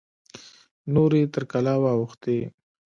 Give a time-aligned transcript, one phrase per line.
[0.93, 2.39] نورې تر کلا واوښتې.